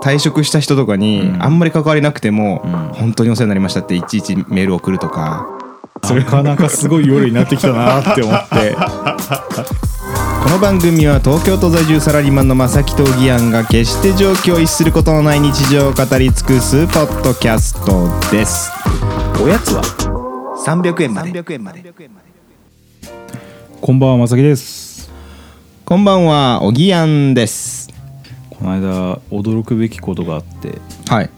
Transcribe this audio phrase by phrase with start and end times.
[0.00, 1.42] 退職した人とかにうん。
[1.42, 2.70] あんまり関わりなくても、うん。
[2.94, 5.46] 本当にお世話になりましたっていちいちメール送るとか。
[6.10, 8.76] なかなかすごい夜になってきたなって思って。
[10.44, 18.70] この番組は東京都在住サラリーマンの正木とおぎやんが決して状況を逸することのない日常を語り尽くすポッドキャストです。
[19.42, 19.82] おやつは
[20.64, 21.82] ？300円まで。
[23.80, 24.88] こんばんはまさきです。
[25.88, 27.77] こんばんはおぎやんです
[28.58, 31.30] この間驚くべきことがあってはい。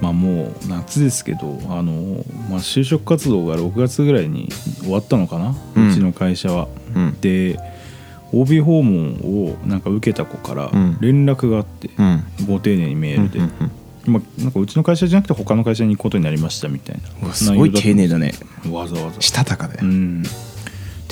[0.00, 4.48] まあもう夏ですけどあの、まあ、就職活動が6月ぐらいに
[4.80, 6.68] 終わったのかな、ううんちの会社は。
[6.94, 7.20] うん。
[7.20, 7.58] で
[8.32, 10.98] OB 訪問をなんか受けた子からうん。
[11.00, 12.24] 連絡があって、うん。
[12.46, 13.50] ご丁寧にメールで、うん
[14.06, 17.26] まあ、なんかうちの会社じゃなくて他の会社に行くことになりましたみたいな。
[17.26, 18.32] うわすごい丁寧だね。
[18.70, 19.20] わざわざ。
[19.20, 20.22] したたかだようん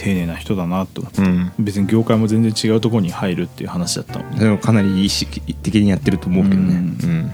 [0.03, 1.53] 丁寧な人だなと思って、うん。
[1.61, 6.75] 別に業界も全然違うところに入るっていう話だったのそれもかなり意識的にやってると思うけどね。
[6.75, 7.31] ううん。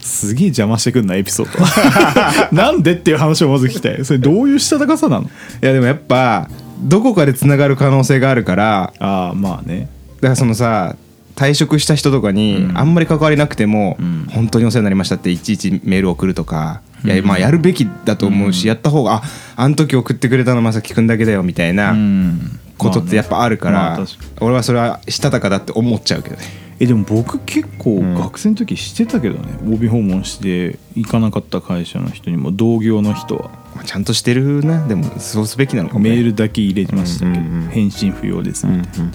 [0.00, 2.54] すげえ邪魔してくんなエピソード。
[2.54, 4.04] なんでっていう話をまず聞きたい。
[4.04, 5.24] それどういうしたたかさなの？
[5.24, 5.26] い
[5.62, 6.48] やでもやっぱ
[6.80, 9.88] どこかでつながる可能性があるからああまあね。
[10.20, 10.94] だからそのさ
[11.34, 12.78] 退職した人とかにうん。
[12.78, 14.26] あんまり関わりなくても、うん。
[14.30, 17.24] 本当にお世話になりましたっていちいちメール送るとか、いやうん。
[17.24, 18.68] まあやるべきだと思うし、うん。
[18.68, 19.22] やった方があ
[19.56, 22.60] あの時送ってくれたのまさきくんだけだよみたいなうん。
[22.78, 24.00] ことってやっぱあるから、
[24.40, 26.42] 俺はそれはしたたかだって思っちゃうけどね。
[26.80, 28.14] えでも僕結構うん。
[28.14, 33.50] 学生の時してたけどね、帯訪問して行かなかった会社の人にも同業の人は。
[33.76, 34.86] まあちゃんとしてるな。
[34.88, 39.12] でもそうすべきなのかも、ね、メールだけ入れてましたけど、返信不要ですうんみたいな、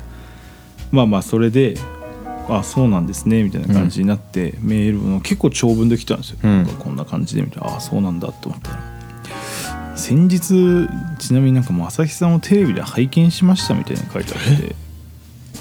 [0.91, 1.75] まあまあそれで
[2.50, 6.64] あそうなんですねみたいな感じになって、メールの結構長文で来たんですよ、うん。
[6.64, 8.98] なんかこんな感じでみたいなあそうなんだって思ったら。
[9.95, 10.88] 先日
[11.20, 14.75] ちなみになんかもう朝日さんをテレビで拝見しましたみたいなの書いてあって。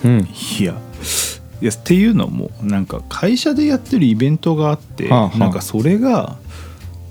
[0.05, 0.29] うん。
[0.61, 0.75] いや。
[1.63, 5.39] いやっていうのもなんか会社でやってるイベントがあって、はあはあ。
[5.39, 6.37] なんかそれが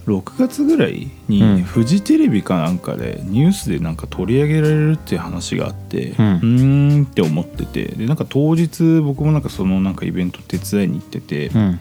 [0.07, 1.63] 6月ぐらいにうん。
[1.63, 11.79] フジテレビかなんかでニュースでなんか取り上げられるっていう話があってううんーんって思っててでなんか当日僕もなんかそのなんかイベント手伝いに行ってて、うん。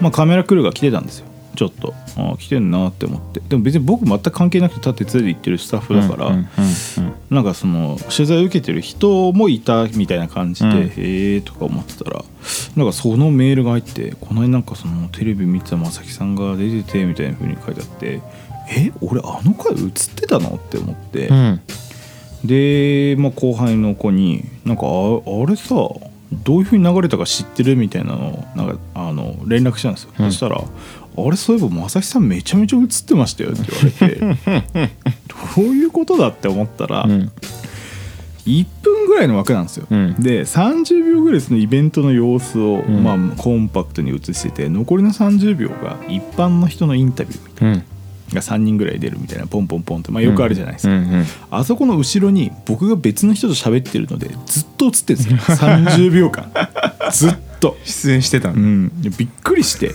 [0.00, 1.27] まあ、カメラクルーが来てたんですよ
[1.58, 3.40] ちょっとあ来てんなって思って。
[3.40, 6.48] でも別に僕全く関係なくてた手伝いで行ってるスタッフだから、うんうんうん
[7.30, 10.76] なんかその取材を受けてる人もいたみたいな感じで、うん。
[10.86, 10.92] へ
[11.34, 12.24] えとか思ってたら
[12.76, 18.22] なんかそのメールが入ってこの間なんかそのテレビ見てた正木さんが出ててみたいな風に書いてあって
[18.70, 21.60] え俺あの回映ってたのって思って、うん。
[22.44, 25.74] で、まあ、後輩の子になんかああれさ
[26.32, 30.30] どういう風に流れたか知ってるみたいなのをなんかあの連絡したんですよ、うん。
[30.30, 30.64] そしたら「あ
[31.30, 34.20] れそういえば正木さんめちゃめちゃ映ってましたよ」って言わ
[34.52, 34.92] れて
[35.56, 37.32] どういうことだって思ったら、うん。
[38.46, 40.14] 1分ぐらいの枠なんですよ、うん。
[40.18, 43.02] で30秒ぐらいそのイベントの様子を、ん。
[43.02, 47.74] まあ、コンパクトに映してて残りの30秒が一般の人のインタビューみたいうん。
[47.76, 47.82] な
[48.34, 55.56] が3人ぐらい出るみたいなポンポンポンって、まあ、よくあるじゃないですか、うんうんあそこの後ろに僕が別の人と喋ってるのでずっと映ってるんですよ。
[55.56, 56.52] 30秒間。
[57.10, 57.76] ず っと。
[57.84, 58.54] 出演してたの。
[58.54, 59.94] うん、びっくりして。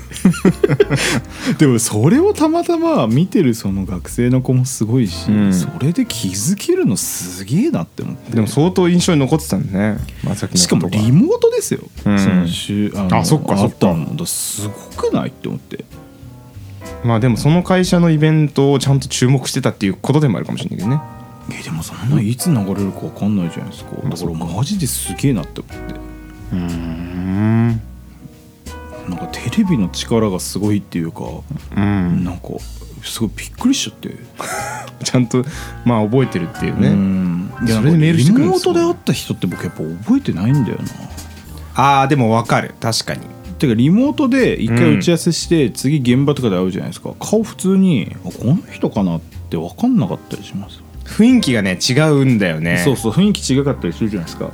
[1.58, 5.54] でもそれをたまたま見てるその学生の子もすごいし、うん。
[5.54, 8.34] それで気づけるのすげえなって思って。
[8.34, 12.20] でも相当印象に残ってたんだねまさきのしかもリモートですよ、うん。
[12.20, 13.64] その週あのあそっかそっか。
[13.64, 14.26] あったのだ。
[14.26, 15.86] すごくないって思って。
[17.04, 21.02] まあでもその会社のイベントをちゃんと注目してたっていうことでもあるかもしれないけどね。
[21.52, 23.92] えでもそんないつ流れるか分かんないじゃないですか。
[23.92, 25.96] だからマジですげえなって思って。
[26.54, 31.24] うんなんかテレビの力がすごいっていうか、
[31.76, 32.24] うん。
[32.24, 32.48] なんか
[33.04, 34.16] すごいびっくりしちゃって。
[35.04, 35.44] ちゃんと
[35.84, 37.52] まあ覚えてるっていううねん。
[37.66, 38.74] いやそれでメールしてくるんですよ。
[38.74, 40.84] リモートで会った人って僕やっぱ覚えてないんだよな。
[41.76, 42.76] ああでも分かる。
[42.80, 43.22] 確かに。
[43.60, 47.14] てかリモートで一回打ち合わせして、次現場とかで会うじゃないですか。
[47.20, 52.82] 顔普通にあこの人かなって分かんなかったりします雰囲気がね違うんだよね。
[52.84, 54.52] そうそう雰囲気違かったりするじゃないですか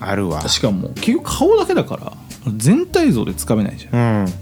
[0.00, 0.46] あるわ。
[0.48, 2.12] しかも結局顔だけだから
[2.56, 4.24] 全体像でつかめないじゃん。
[4.24, 4.32] うん。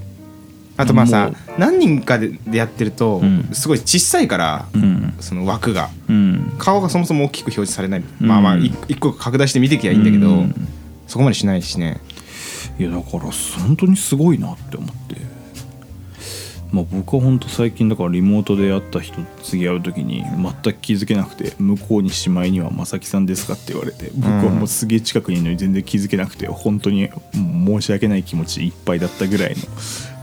[0.77, 3.49] あとまあさ何人かででやってるとうん。
[3.53, 5.15] すごい小さいからうん。
[5.21, 5.91] その枠が。
[6.09, 6.53] うん。
[6.59, 8.01] 顔がそもそも大きく表示されない。
[8.21, 10.69] うんまあまあ一一個拡大して見てきゃいいんだけどうん。
[11.07, 12.01] そこまでしないしね。
[12.79, 15.17] いやだから本当にすごいなって思って
[16.73, 29.57] まあ僕は本当最近だからリモートで会った人と次会う時に全く気づけなくて向こうにしまいには「正木さんですか?」って言われて僕はもうすげえ近くにいるのに全然気づけなくて本当に申し訳ない気持ちでいっぱいだったぐらいの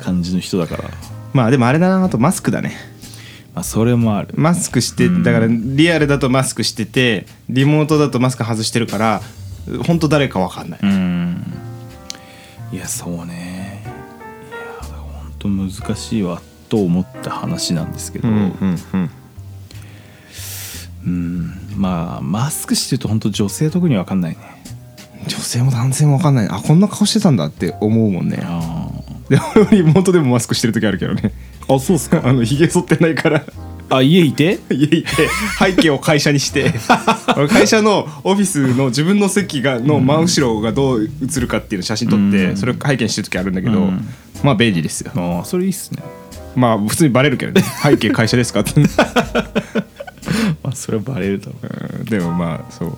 [0.02, 0.90] 感じの人だから。
[1.32, 2.76] まあでもあれだなあとマスクだね。
[3.54, 4.30] まあそれもある。
[4.34, 5.24] マスクしてうん。
[5.24, 9.22] だからリアルだとマスクしててリモートだとマスク外してるから
[9.86, 10.80] 本当誰か分かんない。
[10.82, 11.44] うん。
[12.74, 13.49] やそうね
[15.42, 19.10] 本当難しいわと思った話なんですけど、うんうん
[21.06, 21.54] うん。
[21.76, 24.38] まあマスクしてると本当女性特に分かんないね。
[25.28, 26.48] 女性も男性も分かんない。
[26.50, 28.40] あこんな顔してたんだって思うもんね。
[28.44, 28.90] あ
[29.30, 31.32] でも俺妹でもマスクしてる時あるけどね。
[31.70, 32.22] あそうっすか？
[32.28, 33.44] あのひげ剃ってないから。
[33.92, 34.60] あ家いて？
[34.70, 35.28] 家行って。
[35.58, 36.74] 背景を会社にして。
[37.50, 42.58] 会社のオフィスの自分の席がの真後ろがどう映るかっていうのを写真撮ってうん。
[42.58, 44.08] それを背景にしてる時あるんだけどうん
[44.44, 45.12] まあ便利ですよ。
[45.16, 46.04] ああそれいいっすね。
[46.56, 47.62] まあ普通にバレるけどね。
[47.84, 48.80] 背景会社ですかって。
[50.64, 52.00] まあそれはバレるだろう。
[52.00, 52.98] うんでもまあそう。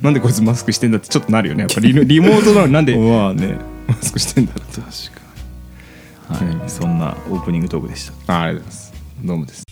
[0.00, 1.62] なんでこいつマスクしてんだってちょっとなるよね。
[1.62, 3.58] やっぱリ リモートなのになんでまあね。
[3.88, 4.80] マスクしてんだって。
[4.80, 6.58] 確かに。
[6.58, 8.34] はい、そんなオープニングトークでした。
[8.34, 8.92] あありがとうございます。
[9.24, 9.62] どうもです。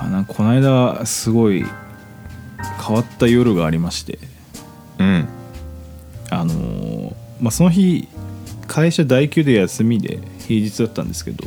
[0.00, 1.64] あなんかこの間すごい
[2.86, 4.18] 変わった夜がありまして
[4.98, 5.28] うん。
[6.30, 8.08] あのーまあその日
[8.66, 11.44] 会社代休で休みで平日だったんですけど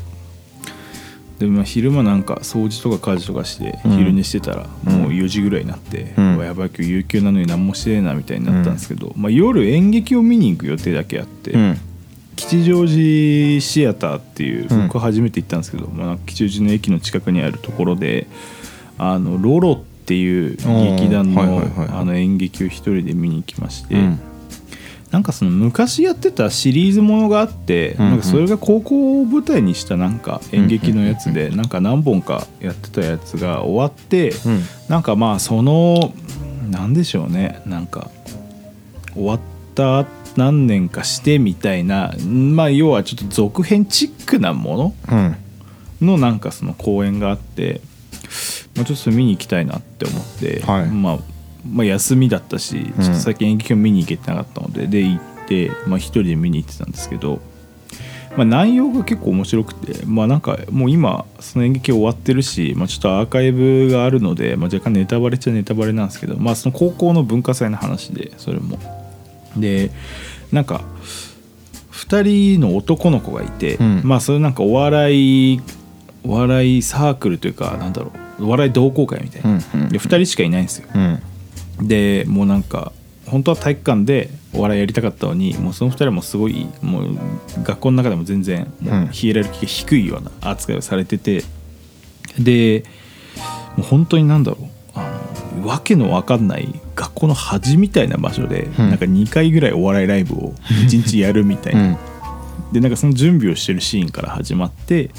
[1.39, 3.97] で、まあ、昼間なんか掃除とか家事とかしてうん。
[3.97, 6.39] 昼寝してたらもう4時ぐらいになって、うん。
[6.39, 11.77] やばい今日有給なのに何もしてねえなみたいになったんですけど、まあ、夜演劇を見に行く予定だけあって、うん。
[12.35, 14.87] 吉祥寺シアターっていううん。
[14.87, 18.27] 僕初めて行ったんですけど、まあ、吉祥寺の駅の近くにあるところで
[18.97, 24.19] あのロロっていう劇団のあの演劇を一人で見に行きまして、うん。
[25.11, 28.05] なんかその昔やってたシリーズものがあって、うん。
[28.05, 34.61] うんなんかそれが高校を舞台にしたなんか演劇のやつで、なんか何本かやってたやつが終わって、うん。
[34.89, 36.13] なんかまあその
[36.69, 37.61] なんでしょうね。
[37.65, 38.09] なんか
[39.13, 39.39] 終わっ
[39.75, 40.05] た
[40.37, 45.35] 何年かしてみたいなまあ要はちょっと続編チックなもうん。
[46.01, 47.81] ののなんかその公演があって、
[48.75, 50.87] まあ、ちょっと見に行きたいなって思って、はい。
[50.87, 51.19] まあ、
[51.69, 57.39] まあ休みだったしちょっと最近演劇を見に行けてなかったので、で行って、まあ、一人で見に行ってたんですけど。
[58.37, 68.79] まあ、内容が結構面白くて、まあ、なんかもう今その演劇終わってるし、まあ、ちょっとアーカイブがあるので、まあ、若干ネタバレっちゃネタバレなんですけど、まあ、その高校の文化祭の話でそれも。
[69.57, 69.91] で
[70.53, 70.81] なんか
[71.91, 74.01] 2人の男の子がいて、うん。
[74.03, 75.61] まあそれなんかお笑い
[76.23, 78.11] お笑いサークルというかなんだろう。
[78.30, 79.57] お笑い同好会みたいな、
[79.89, 80.87] で2人しかいないんですよ。
[80.93, 81.87] うん。
[81.87, 82.91] でもうなんか
[83.25, 87.17] 本当は体育館でお笑いやりたかったのにもうその2人もすごいもう
[87.63, 91.43] 学校の中でも全然もうヒエラルキーが低いような扱いをされてて。
[92.39, 92.85] で
[93.75, 94.65] もう本当になんだろう。
[94.93, 95.09] あ
[95.57, 98.89] のわけのわかんない学校の端みたいな場所で、うん。
[98.89, 101.97] なんか2回ぐらいお笑いライブを1日やるみたいな、うん。
[102.73, 105.11] でなんかその準備をしてるシーンから始まって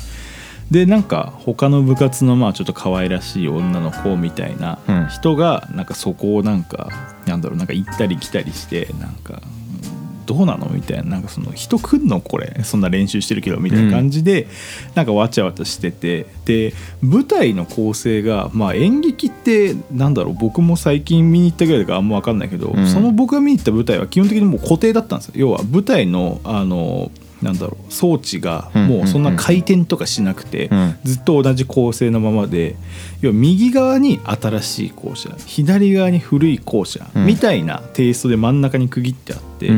[0.73, 5.07] でなんか他の部活のまあちょっと可愛らしい女の子みたいなうん。
[5.09, 6.89] 人がなんかそこをなんか
[7.27, 14.47] なんだろうなんか行ったり来たりしてなんかうんどうなのみたいななんかその人来んのこれそんな練習してるけどみたいな感じで、
[14.95, 16.73] なんかわちゃわちゃしててで
[17.03, 22.87] 舞台の構成がまあ演劇ってなんだろう僕も最近見に行ったぐらいだからあんま分かんないけど、うん。
[22.87, 25.33] その僕が見に行った舞台は基本的にもう固定だったんですよ。
[25.35, 27.11] 要は舞台のあの
[27.43, 32.77] なんだろう装置がもうそんな回転とかしなくて、うんずっと同じ構成のままで
[33.21, 37.27] 要は右側に新しい校舎左側に古い校舎、うん。
[37.27, 39.71] みたいなテイストで真ん中に区切ってあって、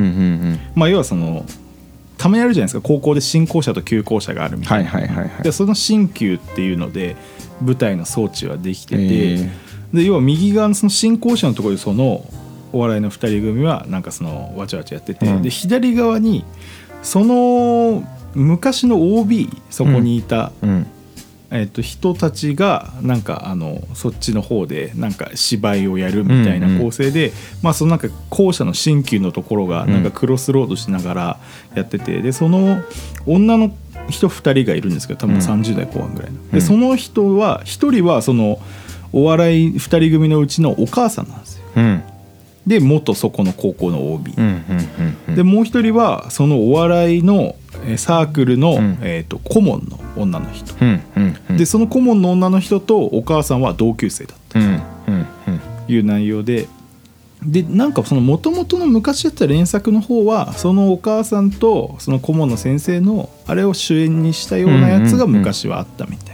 [0.74, 1.44] まあ要はその
[2.18, 5.42] たまにあるじゃないですか高校で新校舎と旧校舎があるみたいな、はいはいはいはい。
[5.42, 7.16] でその新旧っていうので
[7.62, 9.50] 舞台の装置はできてて、
[9.92, 12.26] で要は右側のその新校舎のところでその
[12.72, 15.42] お笑いの2人組はなんかそのわちゃわちゃやってて、うん。
[15.42, 16.44] で左側に
[17.04, 18.02] その
[18.34, 20.86] 昔の OB そこにいた、うん。
[21.50, 27.32] えっと人たちがなんかあのそっちの方でなんか芝居をやるみたいな構成で、
[27.62, 31.40] まあそのなんか校舎の新旧のところがなんかクロスロードしながら
[31.76, 32.82] やっててでその
[33.24, 33.72] 女の
[34.08, 35.42] 人2人がいるんですけど多分うん。
[35.42, 36.40] 30代後半ぐらいの。
[36.40, 36.50] うん。
[36.50, 38.58] でその人は1人はその
[39.12, 41.64] お笑い2人組のうちのお母さんなんですよ。
[41.76, 42.02] うん
[42.66, 44.34] で元そこの高校の OB。
[45.34, 47.56] でもう一人はそのお笑いの
[47.86, 50.74] えーサークルの、んえー、と顧問の女の人。
[51.56, 54.58] でその顧問の女の人とお母さんは同級生だった
[55.86, 56.68] という内容で
[57.44, 66.33] でなんかその元々の昔やった連作の方はそのお母さんとその顧問の先生のあれを主演にしたようなやつが昔はあったみたい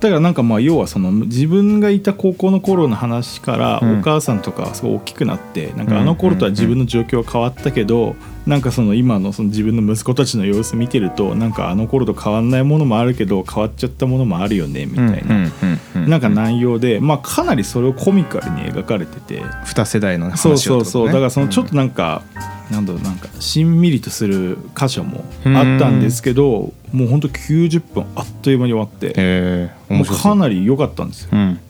[0.00, 3.98] だからなんかまあ要はその自分がいた高校の頃の話からうん。
[4.00, 5.86] お母さんとかはすごい大きくなってなんうん。
[5.86, 15.50] かあの頃とは自分の状況は変わったけどなんかその今のその自分の息子たちの様子見てるとなんかあの頃と変わんないものもあるけど変わっちゃったものもあるよねみたいな。
[16.06, 19.42] なんか内容でまあかなりそれをコミカルに描かれてて。
[19.64, 21.06] 二世代の話そうそうそう。
[21.06, 22.22] だからそのちょっととなんか、
[22.70, 31.28] なんだろうなんかしんみりとする箇所もあったんですけどもうほんと90分あっという間に終わってもうかなり良かったんですよ。
[31.32, 31.60] うん。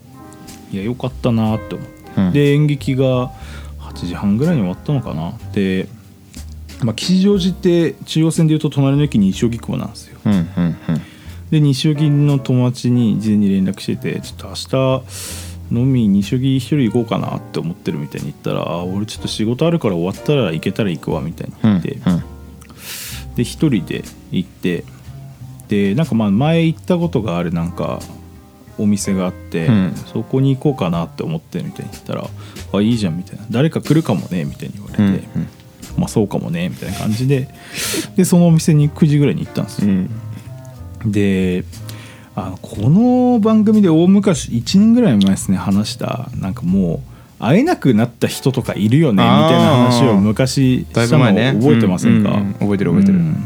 [0.71, 2.33] いや良かったなって思って、うん。
[2.33, 3.33] で演劇が
[3.80, 5.37] 8時半ぐらいに終わったのかな。
[5.52, 5.88] で、
[6.85, 10.21] まあ、吉祥寺って中央線でいうと隣の駅に西荻窪なんですよ。
[10.26, 10.76] うんうんうん。
[11.50, 22.23] で西荻の友達に事前に連絡しててちょっと明日飲み西荻一人行こうかなって思ってるみたいに言ったらあ「俺ちょっと仕事あるから終わったら行けたら行くわ」みたいにうん言って、うん。
[23.35, 24.85] で一人で行って
[25.68, 28.00] でなんかまあ前行ったことがあるなんか
[28.78, 29.94] お店があって、うん。
[29.94, 32.28] そこに行こうかなって思ってるみたいに言ったら
[32.73, 35.49] 「あいいじゃん」みたいな「誰か来るかもね」みたいに言われて、うんうん。
[35.96, 37.49] まあそうかもねみたいな感じで
[38.16, 40.11] でそのお店に9時ぐらいに行ったんですよ、うん。
[41.06, 41.64] で
[42.35, 47.02] あのこの番組で大昔1年ぐらい前ですね話したなんかも
[47.40, 51.25] う会えなくなった人とかいるよねみたいな話を昔したの
[51.61, 53.18] 覚えてませんか、ううう覚えてる覚えてる。
[53.18, 53.37] うん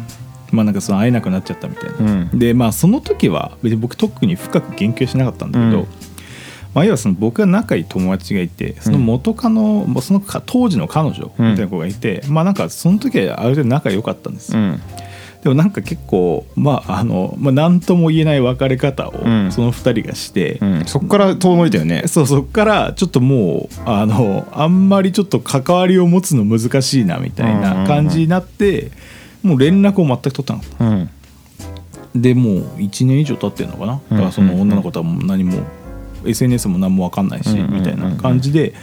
[0.52, 2.02] まあなんかその会えなくなっちゃったみたいな、う
[2.34, 2.38] ん。
[2.38, 5.86] でまあその時は別に僕特に深く言及しなかったんだけど、うん。
[6.74, 14.80] まあ、要はその僕が仲いい友達がいてその元カノ、まあそのか当時の彼女みたいな子がいて、まあなんかその時はある程度仲良かったんですよ、うん。
[15.42, 19.50] でもなんか結構まああの、まあ、何とも言えない別れ方をうん。
[19.50, 20.84] その2人がして、うん。
[20.84, 22.04] そっから遠のいたよね。
[22.06, 28.92] そうそっからちょっともうあのあんまりちょっと関わりを持つの難しいなみたいな感じになって、
[29.42, 30.54] もう連絡を全く取った。
[30.54, 31.10] のうん。
[32.14, 34.00] でもう1年以上経ってるのかな。
[34.10, 35.62] だからその女の子とはもう何も
[36.24, 38.74] SNS も何も分かんないしみたいな感じで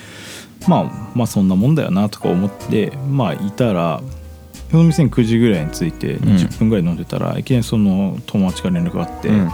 [0.67, 4.01] まあまあそんなもんだよなとか思ってまあいたら
[4.71, 9.49] その店に9時ぐらいに着いて20分ぐらい飲んでたらいきなりその友達から連絡があって、うん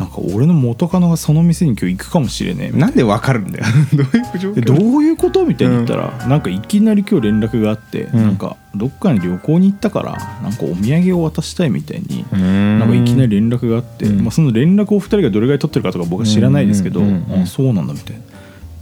[0.00, 2.76] なんか俺の元カノがその店に今日行くかもしれねえ。
[2.76, 3.64] ななんでわかるんだよ。
[3.92, 5.44] どういう状で況どういうこと？
[5.44, 8.16] みたいに言ったら、なんかいきなり今日連絡があって、ん。
[8.16, 12.78] なんかどっかに旅行に行ったからなんかお土産を渡したいみたいに、ん。
[12.78, 14.22] なんかいきなり連絡があって、うん。
[14.22, 17.06] まあ、その連絡を2人がどれぐらい取ってるかとか僕は知らないですけど、うん。
[17.06, 17.12] うん。
[17.12, 17.34] うん。
[17.34, 18.22] うんあそうなんだみたいな。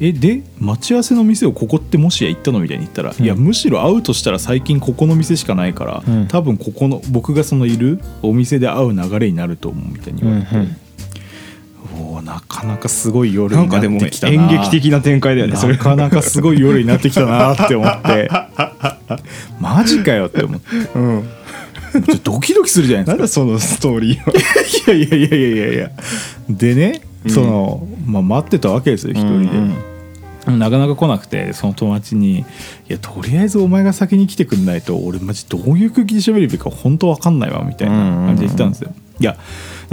[0.01, 2.61] えで待ち合わせの店をここってもしや行ったの？
[2.61, 6.27] みたいに言ったら、いやむしろ会うとしたら最近ここの店しかないから、うん。
[6.29, 10.77] 多分ここの僕がそのいるお店で会う流れになると思うみたいに言われて、うんうん
[12.61, 13.79] かなかすごい夜になっな。
[13.79, 15.57] んかでもてきたな演劇的な展開だよね。
[15.57, 18.29] それなかなかすごい夜になってきたなって思って。
[19.61, 20.67] マジかよって思って。
[20.95, 21.29] うん。
[22.23, 23.23] ドキドキするじゃないですか。
[23.23, 24.97] なそのストーリーは。
[24.97, 25.91] いやいやいやいやいやいや。
[26.50, 29.75] でね、その、まあ、待ってたわけですよ一人で、うん
[30.47, 32.38] なかなか来なくてその友達に
[32.88, 38.95] 「いやとりあえずお前が先に来てくんないと俺マジどういう空気で喋るべきか本当わかんないわ」みたいな感じで言ったんですよ。
[39.21, 39.37] いや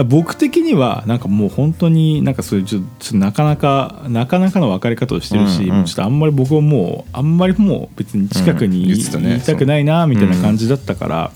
[0.03, 5.85] 僕的にはなんかもう本当になんかそういうちょっとなかなかなかなかの別れ方をしてるし、うんうん。
[5.85, 8.87] ちょっとあんまり僕はもうあんまりもう別に近くにうん。
[8.87, 9.29] 言ってたね。
[9.29, 11.31] 言いたくないなみたいな感じだったから、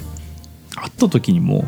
[0.76, 1.64] 会った時にも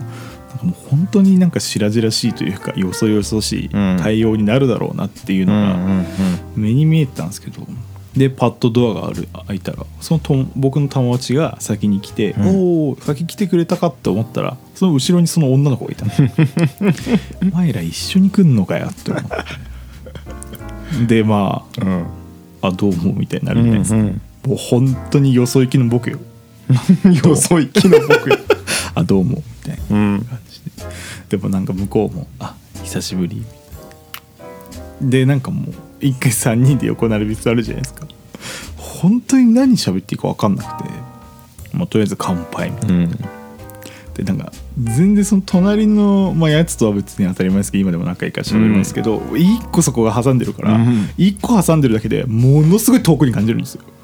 [0.50, 3.98] なんかもう本当になんか白々しいというかよそよそしいうん。
[4.02, 5.78] 対応になるだろうなっていうのが、
[6.56, 7.66] 目に見えてたんですけど
[8.16, 12.46] でパッとドアがある開いたらそのと僕の友達が先に来て「ん。
[12.46, 16.06] おお先来てくれたか」って思ったらその後ろにその女の子がいた。
[16.06, 16.12] の
[17.54, 22.06] お前ら一緒に来んのかよって思ってでまうん。
[22.62, 26.18] あ「あどうも」みたいになるじゃないですか、うんもう本当によそ行きの僕よ。
[27.06, 28.38] う んよそ行きの僕よ
[28.96, 30.62] 「あどうも」みたいなうん感じ
[31.30, 31.38] で。
[31.38, 33.46] でもなんか向こうも「あ久しぶり」
[35.00, 38.06] でなんかもう一回3人で横並び座るじゃないですか。
[38.78, 40.90] 本当に何喋っていいか分かんなくて、
[41.74, 42.96] まあ、とりあえず乾杯みたいな。
[42.96, 43.12] うん。
[44.14, 51.10] でなんか全然その隣の、まあ、やつとは別に当たり前ですけど今でも仲いいから喋りますけど、一個そこが挟んでるから、うん。
[51.18, 53.84] 一個挟んでるだけでものすごい遠くに感じるんですよ。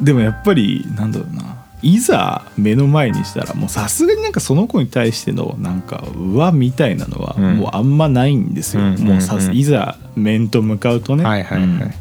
[0.00, 7.56] でもやっぱりなんだろうないざ目の前にしたらもうさすがになんかその子に対してのなんかうわみたいなのはうん。
[7.56, 9.42] もうあんまないんですよ、うんもうさうん。
[9.42, 11.78] うんいざ面と向かうとね、はいはいうん。
[11.80, 11.94] はい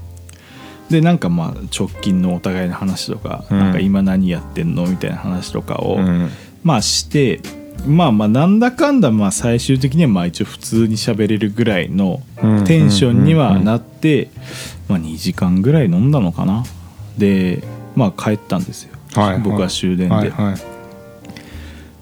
[0.89, 3.59] でなんかまあ直近のお互いの話とか、うん。
[3.59, 6.29] なんか今何やってんのみたいな話とかを、うん。
[6.63, 7.41] まあして
[7.86, 14.29] まあまあなんだかんだまあ最終的にはまあ一応普通に喋れるぐらいのうんテンションにはなって、
[14.88, 16.63] まあ、2時間ぐらい飲んだのかな。
[17.17, 17.63] で
[17.95, 19.39] まあ帰ったんですよ、はいはい。
[19.39, 20.56] 僕は終電で、はいはい。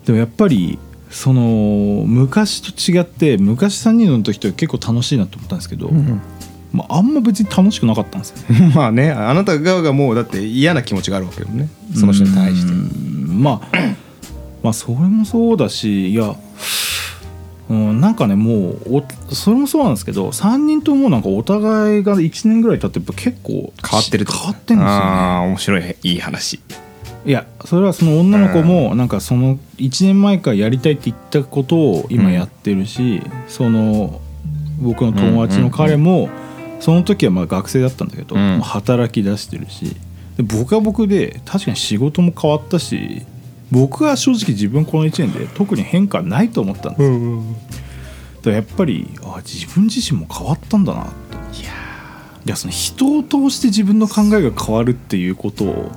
[0.05, 5.89] でもやっぱりその昔と違って昔3人の時と結構楽しいなと思ったんですけど、
[6.71, 8.71] まあ、あんま別に楽しくなかったんですよね。
[8.75, 11.69] まあねあなた側がもうだって嫌な気持ちがあるわけよね。
[11.95, 12.71] その人に対して。
[12.71, 13.43] うん。
[13.43, 13.77] まあ
[14.63, 16.35] まあそれもそうだしいや、
[17.69, 24.89] うん、なんかねもうおそれもそうなんですけど3人ともなんかお互いが1年ぐらい経ってやっぱ結構変わってる変わってるんですよね。
[24.89, 26.59] ああ面白いいい話
[27.27, 34.21] いやそれはその女の子もなんかその1年前からやりたいって言ったことを今やってるし、その
[34.79, 36.29] 僕の友達の彼も
[36.79, 38.61] その時はまあ学生だったんだけど、うん。
[38.61, 39.97] 働き出してるし
[40.37, 43.23] で僕は僕で確かに仕事も変わったし
[43.71, 47.03] 僕は正直自分この1年で特に変化ないと思ったんです。
[47.03, 47.43] よ、
[48.37, 51.61] だからやっぱりあ自分自身も変わったんだなって。
[51.61, 51.71] いや
[52.45, 55.91] いやその人を通して自分の考えが変わるっていうことを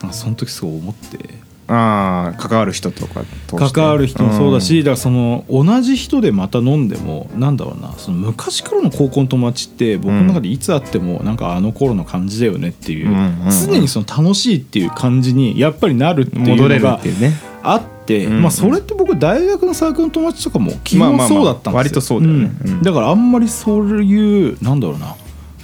[0.00, 1.46] なんかその時すごい思って。
[1.68, 3.24] ああ関わる人とか
[3.56, 13.66] 関わる人もそうだし、だからその同じ人でまた飲んでもなんだろうなその昔からの高校の友達って僕の中でいつ会ってもなんかあの頃の感じだよねっていう,、うんうんうん。
[13.66, 17.00] 常にその楽しいっていう感じにやっぱりなるっていうのが
[17.64, 18.42] あって、うんうん。
[18.42, 22.52] まあそれって僕大学のサークルの友達とかも基本そうだったんですよ、割とそうだよね。
[22.64, 22.70] うん。
[22.74, 22.82] うん。
[22.82, 25.16] だからあんまりそういうなんだろうな。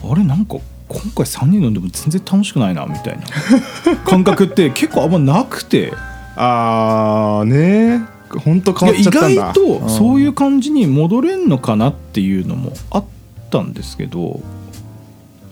[0.05, 0.57] あれなんか
[0.93, 3.27] 今回3人飲んでも全然楽しくないなみたいな。
[4.05, 5.93] 感覚って結構あんまなくて。
[6.37, 8.03] ああね。
[8.45, 9.53] 本当変わっちゃったんだ。
[9.55, 13.05] 外とそういう感じに戻れんのかなっていうのもあっ
[13.51, 14.41] たんですけど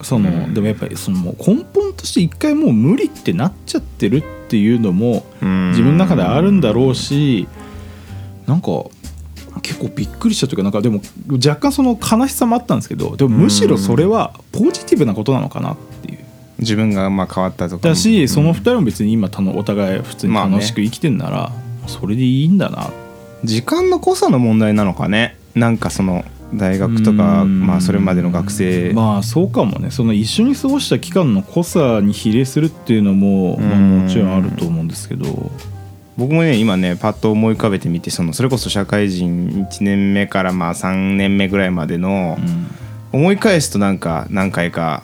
[0.03, 0.55] その、うん。
[0.55, 5.71] でもやっぱりその根本として一回もう無理ってなっちゃってるっていうのもうん。
[5.71, 7.47] 自分の中であるんだろうし
[8.47, 8.69] なんか
[9.61, 11.00] 結構びっくりしたというかなんかでも
[11.33, 16.19] 若干その悲しさもあったんですけどでもむしろそれはポジティブなことなのかなっていう。
[16.61, 18.29] 自分がまあ変わったとかだし、うん。
[18.29, 21.52] その2人も別に今たのお互い普通に楽しく生きてんなら、
[21.87, 22.90] それでいいんだな。
[23.45, 25.37] 時間の濃さの問題なのかね。
[25.55, 26.23] なんかその
[26.55, 27.67] 大学とかうん。
[27.67, 28.93] まあそれまでの学生。
[28.93, 29.90] まあそうかもね。
[29.90, 34.00] その一緒に過ごした期間の濃さに比例するっていうのも、まあ、うん。
[34.02, 35.50] もちろんあると思うんですけど
[36.21, 42.67] 僕もね今ねパッと思い浮かべてみてそのそれこそ社会人1年目からまあ3年目ぐらいまでのうん。
[43.12, 45.03] 思い返すとなんか何回か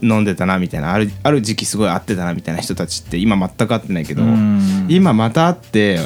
[0.00, 4.86] 飲んでたなみたいなあるある時期すごい会ってたなみたいな人たちって今全く会ってないけどうん。
[4.88, 5.98] 今また会って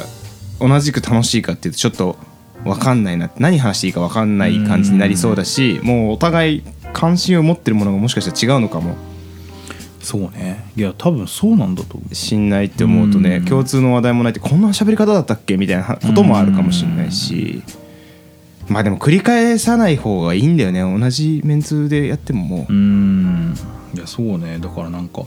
[0.59, 2.17] 同じく楽しいかっていうとちょっと
[2.63, 8.95] 分かんないな何話していいか分かんない感じになりそうだしもうお互い関心を持ってるものがもしかしたら違うのかも
[10.05, 10.63] そうね。
[10.77, 12.15] いや多分そうなんだと思う。
[12.15, 13.45] しんないって思うとねうん。
[13.45, 15.57] 共通の話題もないってこんな喋り方だったっけ？
[15.57, 17.63] みたいなこともあるかもしれないし。
[18.69, 20.81] まあでも繰り返さない方がいいんだよね。
[20.81, 22.73] 同じメンツでやってももう。
[22.73, 23.55] うん。
[23.93, 24.59] いやそうね。
[24.59, 25.23] だからなんか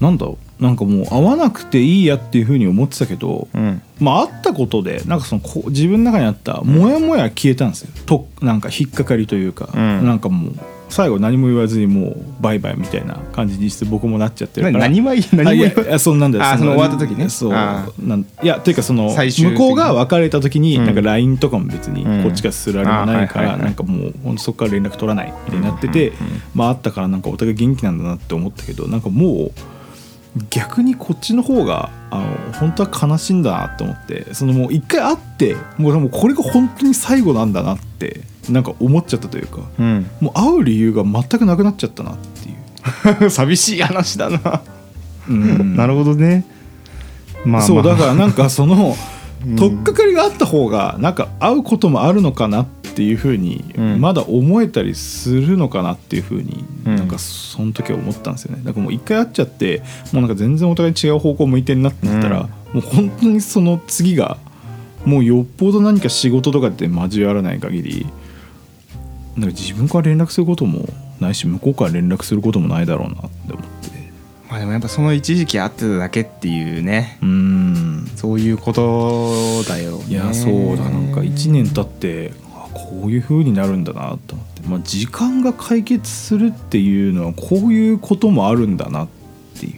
[0.00, 0.62] なんだろう。
[0.62, 3.80] なんかもう会わなくていいやっていうふうに思ってたけど、うん。
[3.98, 10.06] まあ会ったことでなんかそのこう自分の中にあったモヤモヤ消えたんですよ、となんか引っかかりというか、うん。
[10.06, 10.54] なんかもう
[10.90, 14.78] 最後何も言わずにもうバイバイみたいな感じにして僕もなっちゃってるから。
[14.80, 16.44] 何もいい何もあいやいいいやそんなんだよ。
[16.44, 17.28] あその終わった時ね。
[17.28, 17.52] そう。
[17.52, 20.84] あなんいやというかその向こうが別れた時にうん。
[20.84, 22.22] なんか LINE とかも別にうん。
[22.24, 26.12] こっちがするあれもないからなんかもうそこから連絡取らないみたいになってて
[26.54, 29.52] まああったからなんかお互い元気なんだなって思ったけどなんかもう
[30.50, 40.06] 逆にこっちの方があの本当は悲しいんだなって思ってそのもう一回会ってもうこれが本当に最後なんだなってなんか思っちゃったというかうん。
[40.20, 43.30] もう会う理由が全くなくなっちゃったなっていう。
[43.30, 44.62] 寂しい話だな。
[45.28, 45.76] うん。
[45.76, 46.44] なるほどね。
[47.44, 47.62] まあまあ。
[47.62, 48.96] そうだからなんかその
[49.46, 49.56] うん。
[49.56, 53.92] 取っかかりがあった方がなんか会うこともあるのかなっていうふうにうん。
[54.00, 56.96] ままだ思えたりするのかなっていうふうにうん。
[56.96, 58.62] なんかその時は思ったんですよね。
[58.64, 64.38] だからもう一回会っちゃってもうなんか全然お互い違う方向向いてるなってなったら、もう本当にその次が
[65.04, 68.06] もうよっぽど何か仕事とかで交わらない限り
[69.40, 70.86] なんか自分から連絡することも
[71.18, 73.90] ないし向こうから連絡することもないだろうなって思って。
[74.50, 77.18] まあでもやっぱその一時期会ってただけっていうね。
[77.22, 78.10] うーん。
[78.16, 80.04] そういうことだよね。
[80.08, 89.08] いやそうだなんか1年経ってあこういう風になるんだなと思って、まあ、時間が解決するっていうのはこういうこともあるんだなっ
[89.58, 89.72] ていう。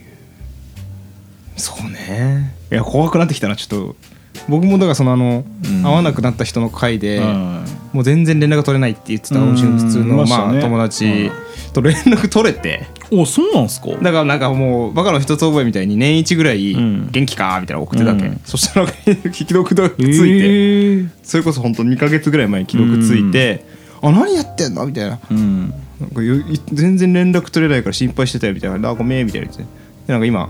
[1.55, 2.53] そうね。
[2.69, 3.95] いや怖くなってきたなちょっと
[4.49, 5.83] 僕もだからそのあの、うん。
[5.83, 7.65] 会わなくなった人の会で、うん。
[7.93, 9.55] もう全然連絡取れないって言ってたうん。
[9.55, 11.31] 普通いのまあ友達。
[11.73, 12.87] と連絡取れて。
[13.11, 13.87] おそうなんすか？
[13.91, 17.09] だからなんかもうバカの一つ覚えみたいに年一ぐらいうん。
[17.11, 18.41] 元気かみたいなの送ってたわけ、うん。
[18.43, 18.87] そしたら
[19.33, 21.09] 既読がついて、えー。
[21.23, 23.65] それこそ本当2か月ぐらい前に既読ついて
[24.01, 25.19] 「あ何やってんの?」みたいな。
[25.29, 25.73] うん。
[26.01, 26.21] なんか
[26.73, 29.63] 全然連絡取れないから心配してたよみたいな「あごめん」みたいな言って。
[30.07, 30.49] でなんか今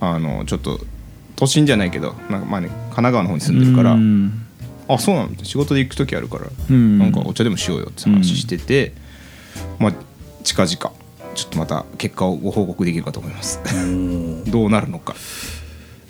[0.00, 0.80] あのちょっと
[1.38, 4.44] 都心じゃないけどなんかまあね神奈川の方に住んでるから、うん。
[4.88, 5.44] あそうなんだ。
[5.44, 6.98] 仕事で行く時あるから、うん。
[6.98, 8.92] なんかお茶でもしようよって話してて、
[9.78, 9.92] まあ
[10.42, 10.76] 近々
[11.34, 13.60] ちょっとまた結果をご報告できるかと思います。
[14.50, 15.14] どうなるのか。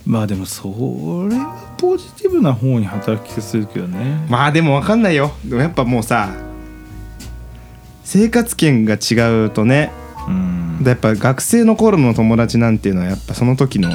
[0.06, 0.68] まあでもそ
[1.28, 4.24] れはポジティブな方に働きするけどね。
[4.30, 5.32] まあでも分かんないよ。
[5.44, 6.30] でもやっぱもうさ
[8.02, 9.90] 生活圏が違うとね
[10.26, 10.82] うん。
[10.86, 13.90] やっぱ学生の頃の友達なんていうのはやっぱその時の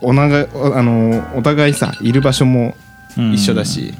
[0.00, 2.74] おおながおあのお互いさいる場所も
[3.16, 3.94] 一緒だし、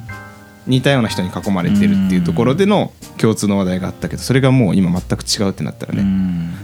[0.66, 6.55] 似たような人に囲まれてるっていうところでの共通の話題があったけどそれがもう今全く違うってなったらね、うん。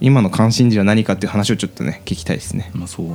[0.00, 2.70] 今の関心事は何かっていう話をちょっとね聞きたいですね。
[2.74, 3.14] まあそうね、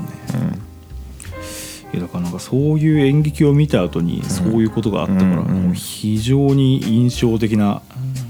[1.93, 7.81] いやだからなんかそういう演劇を見た後にそういうことがあったから、うんうんもう非常に印象的な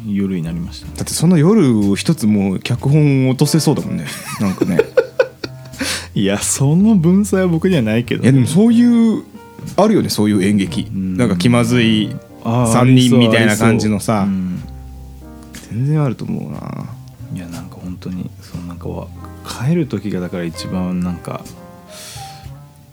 [0.07, 0.93] 夜になりましたね。
[0.95, 4.05] だってその夜を一つもう脚本落とせそうだもんね。
[4.39, 4.77] なんかね
[6.15, 9.23] いやその文才は僕にはないけどいやでもそういう
[9.75, 11.17] あるよねそういう演劇、ん。
[11.17, 14.29] なんか気まずいあー3人みたいな感じのさ、うう。
[14.29, 14.63] ん
[15.71, 16.85] 全然あると思うな。
[17.33, 19.07] いやなんか本当にそのなんかは
[19.67, 21.43] 帰る時がだから一番なんか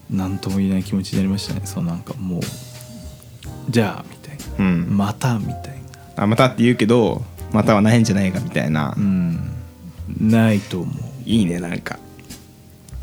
[0.08, 1.62] 何とも言えない気持ちになりましたね。
[1.64, 2.40] そのなんかもう
[3.68, 4.64] じゃあみたいな。
[4.64, 4.96] うん。
[4.96, 5.54] またみたい
[6.16, 6.22] な。
[6.24, 9.40] あまたって言うけどまたはないんじゃないかみたいな、うん。
[10.20, 10.92] ないと思
[11.26, 11.98] いいねなんか。
[11.98, 12.09] う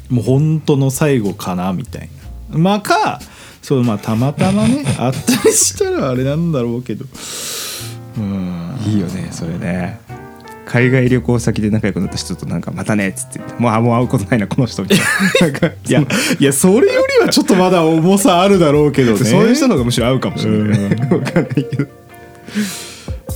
[0.10, 2.10] もう本当の最後かなみたい
[2.52, 2.58] な。
[2.58, 3.20] まあか
[3.62, 7.06] そうまあたまたまね あったりしたらあれなんだろうけど。
[8.18, 8.78] うん。
[8.86, 10.00] いいよねそれね。
[10.66, 13.40] 海外旅行先で仲良くなった人となんかまたねっつって。
[13.58, 15.48] もうあもう会うことないなこの人みたいな。
[15.48, 16.02] なんか いや
[16.40, 19.18] いやそれよりはちょっとまだ重さあるだろうけどね。
[19.18, 21.88] そういう人の方がむしろ合うかもしれない、ね、分かんないけど。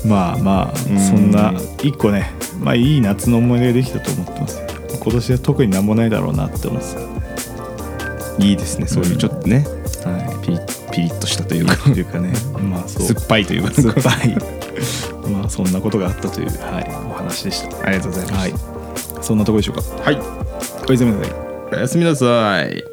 [0.05, 0.99] まあまあん。
[0.99, 2.31] そんな一個ね。
[2.59, 4.57] まあいい夏の思い出ができたと思ってます。
[4.57, 6.81] よ今年は特になんもないだろうなって思っ
[8.37, 9.65] ていいですねそういうちょっとね、
[10.01, 10.45] たはい。
[10.45, 10.59] ピリ
[10.91, 12.33] ピリッとしたというかというかね。
[12.59, 13.07] まあそう。
[13.07, 13.71] 酸っぱいというか。
[13.71, 14.37] 酸っぱい。
[15.31, 17.87] まあそんなことがあったという、はい、お話でした。
[17.87, 18.39] ありがとうございます。
[18.39, 18.53] はい。
[19.21, 19.83] そんなとこでしょうか。
[20.03, 20.19] はい。
[20.87, 21.33] おやすみなさい。
[21.73, 22.90] おやすみなさい